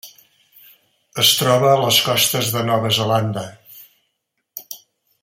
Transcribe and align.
Es 1.23 1.33
troba 1.41 1.69
a 1.73 1.81
les 1.81 1.99
costes 2.07 2.49
de 2.55 2.65
Nova 2.71 2.91
Zelanda. 3.01 3.45